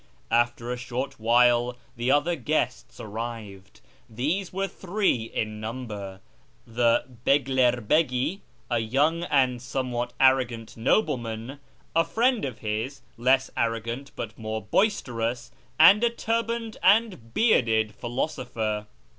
[0.31, 3.81] After a short while the other guests arrived.
[4.09, 6.21] These were three in number:
[6.65, 8.39] the Bcglcr hegi,
[8.71, 11.59] a young and somewhat arrogant nobleman;
[11.95, 18.87] a friend of his, less arrogant but more boisterous; and a turbaned and bearded philosopher.